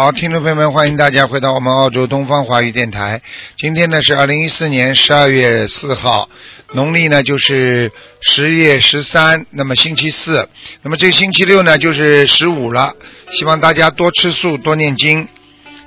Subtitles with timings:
[0.00, 3.20] 好，听众朋友们，欢迎大家回到我们澳洲东方华语电台。
[3.56, 6.30] 今天呢是二零一四年十二月四号，
[6.72, 7.90] 农历呢就是
[8.20, 10.48] 十月十三，那么星期四。
[10.82, 12.94] 那么这星期六呢就是十五了，
[13.30, 15.26] 希望大家多吃素，多念经。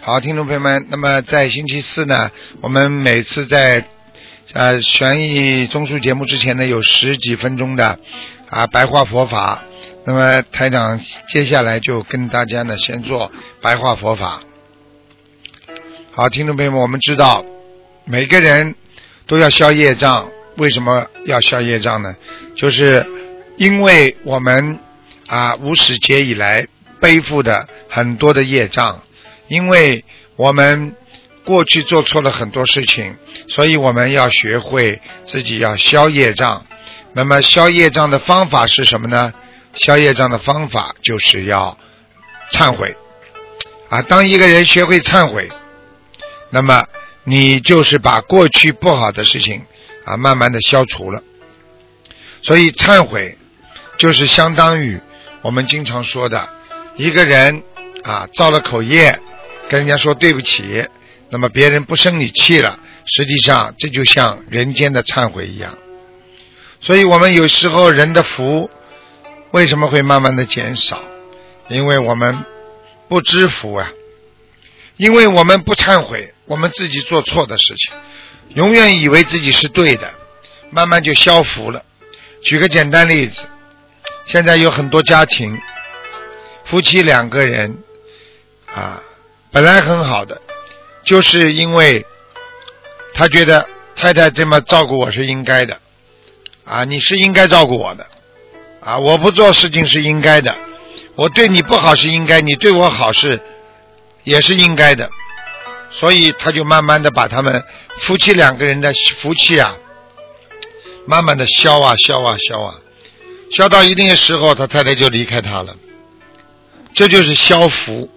[0.00, 3.84] 好，听众朋友们，那么在星期四呢，我们每次在
[4.52, 8.00] 呃悬疑综述节目之前呢，有十几分钟的
[8.48, 9.62] 啊白话佛法。
[10.04, 10.98] 那么台长
[11.28, 14.40] 接下来就跟大家呢先做白话佛法。
[16.12, 17.44] 好，听众朋友们，我们知道
[18.04, 18.74] 每个人
[19.26, 22.16] 都要消业障，为什么要消业障呢？
[22.56, 23.06] 就是
[23.56, 24.78] 因为我们
[25.28, 26.66] 啊无始劫以来
[26.98, 29.02] 背负的很多的业障，
[29.48, 30.04] 因为
[30.36, 30.94] 我们
[31.44, 33.16] 过去做错了很多事情，
[33.48, 36.64] 所以我们要学会自己要消业障。
[37.12, 39.32] 那么消业障的方法是什么呢？
[39.74, 41.78] 消业障的方法就是要
[42.50, 42.96] 忏悔
[43.88, 44.02] 啊！
[44.02, 45.48] 当一个人学会忏悔，
[46.50, 46.84] 那么
[47.22, 49.64] 你就是把过去不好的事情
[50.04, 51.22] 啊，慢慢的消除了。
[52.42, 53.38] 所以忏悔
[53.96, 55.00] 就是相当于
[55.42, 56.48] 我们经常说的，
[56.96, 57.62] 一个人
[58.02, 59.20] 啊造了口业，
[59.68, 60.84] 跟人家说对不起，
[61.28, 62.76] 那么别人不生你气了，
[63.06, 65.78] 实际上这就像人间的忏悔一样。
[66.80, 68.68] 所以我们有时候人的福。
[69.52, 71.02] 为什么会慢慢的减少？
[71.68, 72.44] 因为我们
[73.08, 73.90] 不知福啊，
[74.96, 77.94] 因为我们不忏悔，我们自己做错的事情，
[78.54, 80.12] 永远以为自己是对的，
[80.70, 81.84] 慢慢就消福了。
[82.42, 83.42] 举个简单例子，
[84.26, 85.60] 现在有很多家庭，
[86.64, 87.78] 夫妻两个人
[88.66, 89.02] 啊，
[89.52, 90.40] 本来很好的，
[91.04, 92.04] 就是因为
[93.14, 95.80] 他觉得太太这么照顾我是应该的，
[96.64, 98.06] 啊，你是应该照顾我的。
[98.80, 98.98] 啊！
[98.98, 100.56] 我不做事情是应该的，
[101.14, 103.40] 我对你不好是应该，你对我好是
[104.24, 105.10] 也是应该的，
[105.90, 107.62] 所以他就慢慢的把他们
[107.98, 109.76] 夫妻两个人的福气啊，
[111.06, 112.74] 慢慢的消啊消啊消啊，
[113.50, 115.76] 消到一定的时候，他太太就离开他了，
[116.94, 118.08] 这就是消福。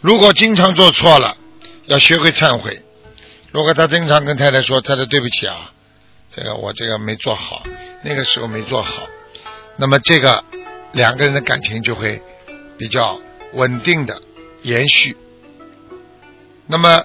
[0.00, 1.36] 如果经常做错了，
[1.86, 2.82] 要学会忏悔。
[3.50, 5.72] 如果他经常跟太太说：“太太对不起啊，
[6.34, 7.64] 这个我这个没做好，
[8.04, 9.02] 那个时候没做好。”
[9.76, 10.44] 那么这个
[10.92, 12.22] 两个人的感情就会
[12.76, 13.20] 比较
[13.54, 14.20] 稳定的
[14.62, 15.16] 延续。
[16.66, 17.04] 那么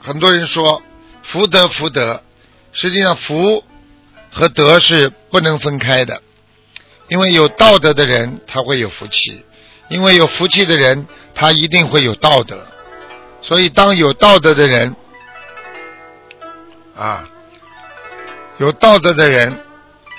[0.00, 0.82] 很多人说
[1.22, 2.22] 福德福德，
[2.72, 3.64] 实际上福
[4.30, 6.22] 和德是不能分开的，
[7.08, 9.44] 因为有道德的人他会有福气，
[9.88, 12.66] 因为有福气的人他一定会有道德，
[13.40, 14.94] 所以当有道德的人
[16.96, 17.24] 啊，
[18.58, 19.58] 有道德的人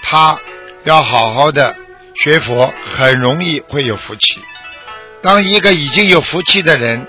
[0.01, 0.39] 他
[0.83, 1.75] 要好好的。
[2.21, 4.41] 学佛很容易会有福气。
[5.21, 7.07] 当一个已经有福气的人，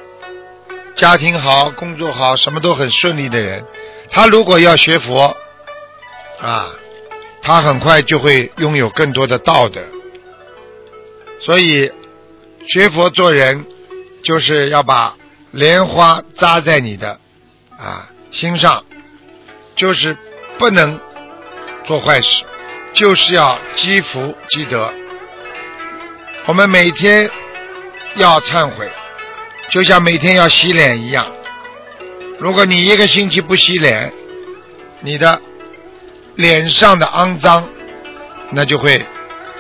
[0.95, 3.65] 家庭好、工作好、什么都很顺利的人，
[4.11, 5.37] 他如果要学佛，
[6.41, 6.71] 啊，
[7.43, 9.81] 他很快就会拥有更多的道德。
[11.41, 11.91] 所以，
[12.69, 13.67] 学佛做人，
[14.23, 15.17] 就是要把
[15.51, 17.19] 莲花扎在你的
[17.77, 18.85] 啊心上，
[19.75, 20.17] 就是
[20.57, 21.01] 不能
[21.85, 22.45] 做坏事。
[22.93, 24.93] 就是要积福积德。
[26.47, 27.31] 我们每天
[28.17, 28.91] 要忏悔，
[29.71, 31.27] 就像每天要洗脸一样。
[32.39, 34.13] 如果你一个星期不洗脸，
[35.01, 35.41] 你的
[36.35, 37.69] 脸上的肮脏，
[38.51, 39.05] 那就会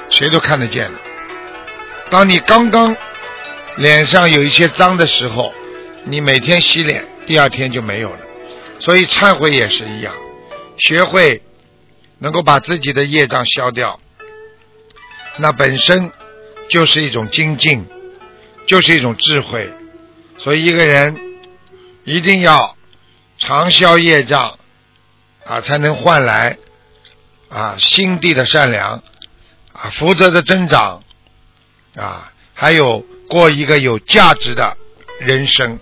[0.09, 0.99] 谁都看得见了。
[2.09, 2.97] 当你刚刚
[3.77, 5.55] 脸上有一些脏的时候，
[6.05, 8.19] 你每天洗脸，第二天就没有了。
[8.81, 10.13] 所以忏悔也是一样，
[10.79, 11.41] 学会。
[12.21, 13.99] 能够把自己的业障消掉，
[15.39, 16.13] 那本身
[16.69, 17.87] 就是一种精进，
[18.67, 19.73] 就是一种智慧。
[20.39, 21.19] 所以一个人
[22.05, 22.77] 一定要
[23.39, 24.59] 常消业障
[25.45, 26.59] 啊，才能换来
[27.49, 29.03] 啊心地的善良
[29.73, 31.03] 啊福德的增长
[31.97, 34.77] 啊，还有过一个有价值的
[35.21, 35.79] 人生。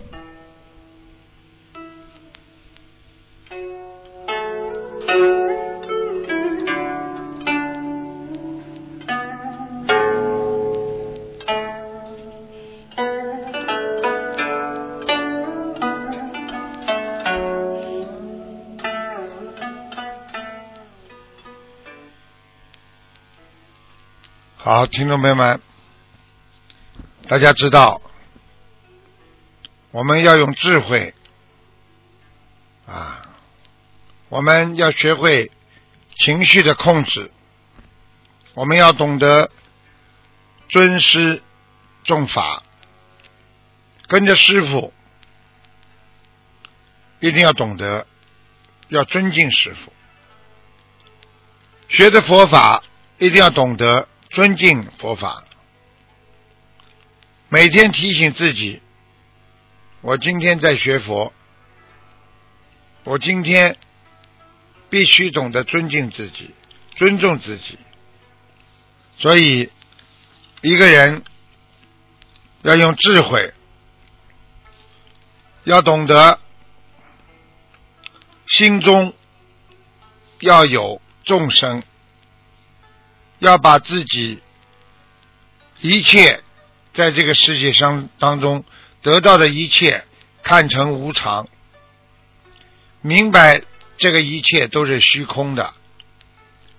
[24.70, 25.62] 好，听众朋友们，
[27.26, 28.02] 大家知道，
[29.92, 31.14] 我们要用智慧
[32.86, 33.30] 啊，
[34.28, 35.50] 我们要学会
[36.16, 37.32] 情绪的控制，
[38.52, 39.50] 我们要懂得
[40.68, 41.42] 尊师
[42.04, 42.62] 重法，
[44.06, 44.92] 跟着师傅，
[47.20, 48.06] 一定要懂得
[48.88, 49.94] 要尊敬师傅，
[51.88, 52.82] 学的佛法
[53.16, 54.06] 一定要懂得。
[54.30, 55.44] 尊敬佛法，
[57.48, 58.82] 每天提醒自己：
[60.02, 61.32] 我今天在学佛，
[63.04, 63.76] 我今天
[64.90, 66.50] 必须懂得尊敬自己，
[66.96, 67.78] 尊重自己。
[69.16, 69.70] 所以，
[70.60, 71.24] 一个人
[72.62, 73.54] 要用智慧，
[75.64, 76.38] 要懂得
[78.46, 79.14] 心中
[80.40, 81.82] 要有众生。
[83.40, 84.40] 要把自己
[85.80, 86.42] 一切
[86.92, 88.64] 在这个世界上当中
[89.00, 90.04] 得到的一切
[90.42, 91.46] 看成无常，
[93.00, 93.62] 明白
[93.96, 95.72] 这个一切都是虚空的，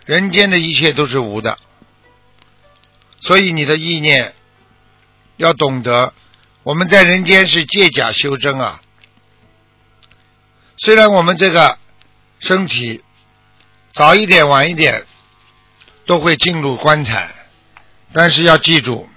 [0.06, 1.58] 人间的一切都是无的，
[3.22, 4.36] 所以你的意念
[5.38, 6.14] 要懂得，
[6.64, 8.82] 我们在人间是借假修真啊。
[10.78, 11.78] 虽然我们这个
[12.40, 13.02] 身体
[13.94, 15.06] 早一点晚一点。
[16.10, 17.30] 都会进入棺材，
[18.14, 19.08] 但是要记住，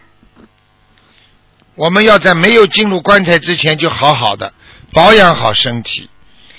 [1.75, 4.53] 我们要在没有进入棺材之前就好好的
[4.93, 6.11] 保养好身体，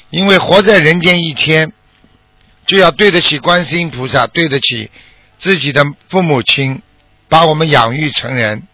[0.10, 1.72] 因为活在人间一天，
[2.66, 4.90] 就要对得起观世音菩萨，对得起
[5.38, 6.82] 自己的父母亲，
[7.30, 8.68] 把我们养育成人，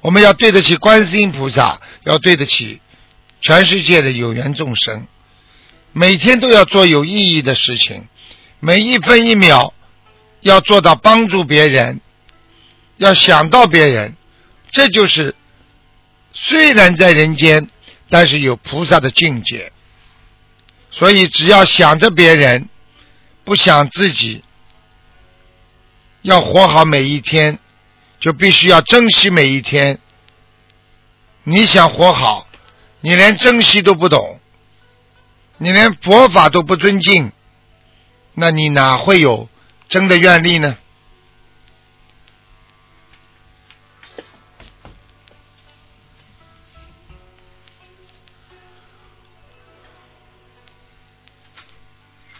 [0.00, 2.80] 我们要对得起观世音菩萨，要对得起
[3.42, 5.06] 全世界的有缘众生，
[5.92, 8.08] 每天都要做有意义的事情，
[8.58, 9.73] 每一分一秒。
[10.44, 12.02] 要做到帮助别人，
[12.98, 14.14] 要想到别人，
[14.70, 15.34] 这就是
[16.32, 17.66] 虽然在人间，
[18.10, 19.72] 但是有菩萨的境界。
[20.90, 22.68] 所以只要想着别人，
[23.44, 24.44] 不想自己，
[26.20, 27.58] 要活好每一天，
[28.20, 29.98] 就必须要珍惜每一天。
[31.44, 32.46] 你想活好，
[33.00, 34.40] 你连珍惜都不懂，
[35.56, 37.32] 你连佛法都不尊敬，
[38.34, 39.48] 那你哪会有？
[39.94, 40.76] 真的愿力呢？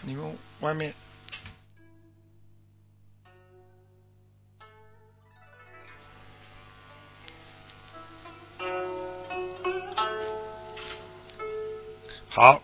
[0.01, 0.93] 你们外面
[12.27, 12.61] 好，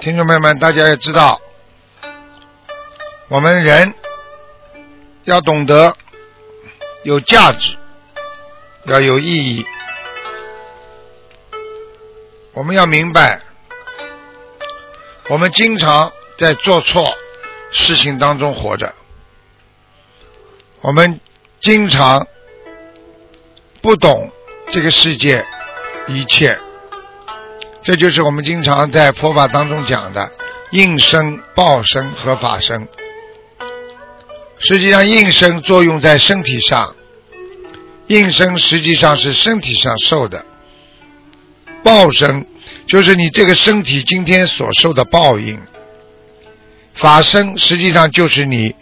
[0.00, 1.40] 听众朋友们，大家要知道。
[3.32, 3.94] 我们人
[5.24, 5.96] 要懂得
[7.02, 7.74] 有价值，
[8.84, 9.64] 要有意义。
[12.52, 13.40] 我们要明白，
[15.30, 17.10] 我们经常在做错
[17.70, 18.94] 事情当中活着，
[20.82, 21.18] 我们
[21.58, 22.26] 经常
[23.80, 24.30] 不懂
[24.70, 25.42] 这个世界
[26.06, 26.58] 一切，
[27.82, 30.30] 这就是我们经常在佛法当中讲的
[30.70, 32.86] 应生、报生和法生。
[34.64, 36.94] 实际上，应声作用在身体上，
[38.06, 40.46] 应声实际上是身体上受的
[41.82, 42.46] 报生，
[42.86, 45.60] 就是你这个身体今天所受的报应。
[46.94, 48.76] 法生实际上就是你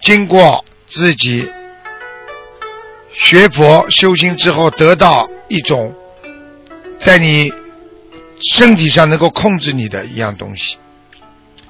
[0.00, 1.50] 经过自己
[3.12, 5.94] 学佛修心之后得到一种
[6.98, 7.52] 在你
[8.54, 10.78] 身体上能够控制你的一样东西。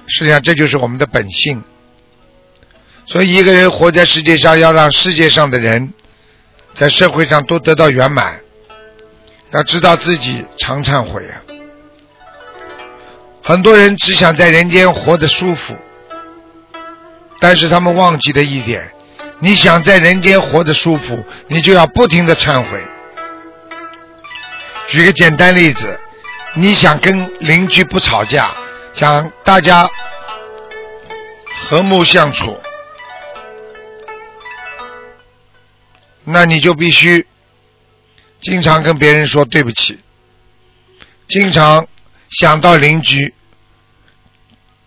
[0.07, 1.61] 实际上，这就是我们的本性。
[3.07, 5.93] 所以，一个人活在世界上，要让世界上的人
[6.73, 8.41] 在社会上都得到圆满，
[9.51, 11.39] 要知道自己常忏悔啊。
[13.41, 15.73] 很多人只想在人间活得舒服，
[17.39, 18.91] 但是他们忘记了一点：
[19.39, 22.85] 你想在人间活得舒服，你就要不停的忏悔。
[24.89, 25.97] 举个简单例子，
[26.55, 28.51] 你想跟邻居不吵架，
[28.91, 29.89] 想大家
[31.69, 32.59] 和睦相处。
[36.29, 37.25] 那你就必须
[38.41, 39.97] 经常跟别人说对不起，
[41.29, 41.87] 经常
[42.29, 43.33] 想到邻居。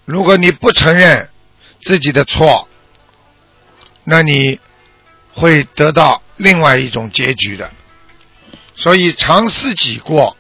[0.05, 1.31] 如果你不承认
[1.81, 2.69] 自己的错，
[4.05, 4.61] 那你
[5.33, 7.73] 会得到另外一种结局的。
[8.75, 10.37] 所以常思己过，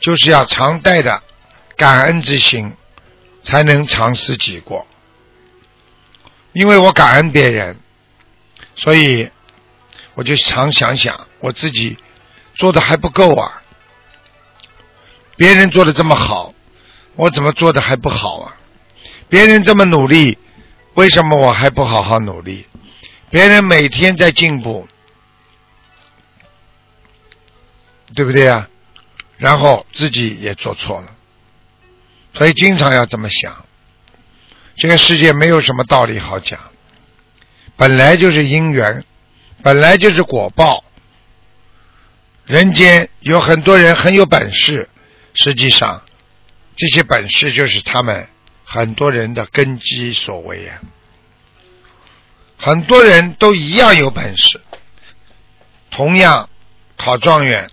[0.00, 1.22] 就是要常带着
[1.78, 2.74] 感恩之心，
[3.42, 4.86] 才能常思己过。
[6.52, 7.80] 因为我感恩别人，
[8.74, 9.30] 所以。
[10.16, 11.96] 我就常想想我自己
[12.54, 13.62] 做的还不够啊，
[15.36, 16.54] 别人做的这么好，
[17.14, 18.56] 我怎么做的还不好啊？
[19.28, 20.38] 别人这么努力，
[20.94, 22.66] 为什么我还不好好努力？
[23.28, 24.88] 别人每天在进步，
[28.14, 28.68] 对不对啊？
[29.36, 31.08] 然后自己也做错了，
[32.32, 33.66] 所以经常要这么想。
[34.76, 36.58] 这个世界没有什么道理好讲，
[37.76, 39.04] 本来就是因缘，
[39.66, 40.84] 本来就是果报。
[42.44, 44.88] 人间有很多人很有本事，
[45.34, 46.04] 实际上
[46.76, 48.28] 这些本事就是他们
[48.62, 50.78] 很多人的根基所为啊。
[52.56, 54.60] 很多人都一样有本事，
[55.90, 56.48] 同样
[56.96, 57.68] 考状元，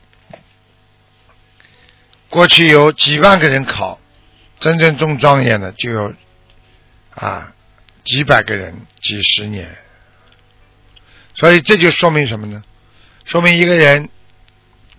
[2.27, 3.99] 过去有几万个人考，
[4.59, 6.11] 真正中状元的就有
[7.13, 7.53] 啊
[8.03, 9.69] 几百个人，几十年。
[11.35, 12.63] 所以这就说明什么呢？
[13.25, 14.09] 说明一个人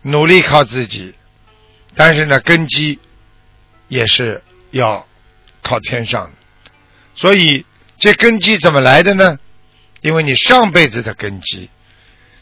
[0.02, 1.14] 努力靠自己，
[1.94, 2.98] 但是呢根基
[3.88, 5.06] 也是要
[5.62, 6.32] 靠天上的。
[7.14, 7.64] 所以
[7.98, 9.38] 这根基怎么来的呢？
[10.00, 11.70] 因为你上辈子的根基，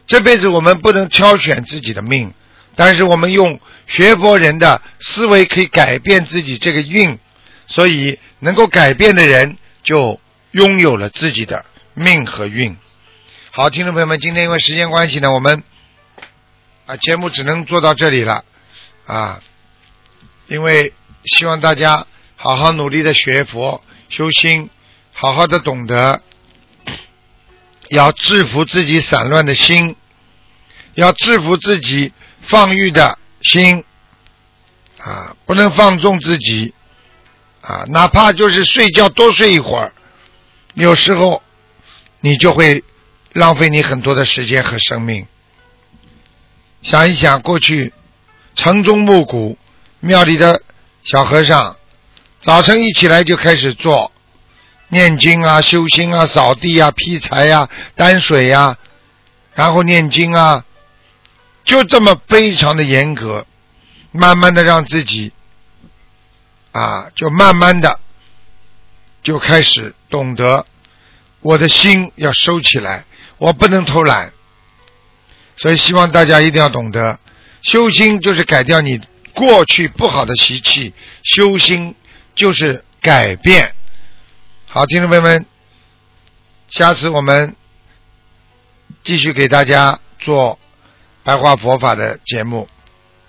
[0.06, 2.32] 这辈子我们不能挑选自己的命，
[2.74, 7.18] 但是我们用学佛人的思维可以改变自己这个运，
[7.66, 10.18] 所以能够改变的人就
[10.52, 12.76] 拥有了自己的命和运。
[13.54, 15.62] 好，听众朋友们，今天因为时间关系呢，我们
[16.86, 18.46] 啊节目只能做到这里了
[19.04, 19.42] 啊，
[20.46, 20.94] 因为
[21.24, 24.70] 希望大家好好努力的学佛修心，
[25.12, 26.22] 好好的懂得。
[27.90, 29.96] 要制服自己散乱的心，
[30.94, 33.84] 要制服自己放欲的心，
[34.98, 36.72] 啊，不能放纵自己，
[37.60, 39.92] 啊，哪怕就是睡觉多睡一会儿，
[40.72, 41.42] 有时候
[42.20, 42.82] 你就会
[43.32, 45.26] 浪费你很多的时间和生命。
[46.82, 47.92] 想一想，过去
[48.54, 49.56] 城中暮鼓，
[50.00, 50.62] 庙里的
[51.02, 51.76] 小和尚
[52.40, 54.12] 早晨一起来就开始做。
[54.88, 58.76] 念经啊，修心啊，扫地啊，劈柴呀，担水呀，
[59.54, 60.66] 然后念经啊，
[61.64, 63.46] 就这么非常的严格，
[64.10, 65.32] 慢慢的让自己
[66.72, 68.00] 啊，就慢慢的
[69.22, 70.66] 就开始懂得
[71.40, 73.06] 我的心要收起来，
[73.42, 74.32] 我不能偷懒，
[75.56, 77.18] 所以希望大家一定要懂得，
[77.60, 79.00] 修心就是改掉你
[79.34, 80.94] 过去不好的习气，
[81.24, 81.96] 修心
[82.36, 83.74] 就是改变。
[84.68, 85.44] 好，听众朋友们，
[86.70, 87.56] 下次我们
[89.02, 90.60] 继续给大家做
[91.24, 92.68] 白话佛法的节目。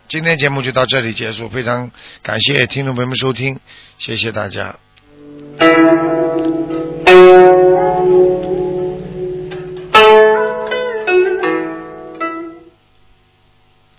[0.08, 1.90] 今天节目就到这里结束，非常
[2.22, 3.60] 感谢听众朋友们收听，
[3.98, 4.76] 谢谢大家。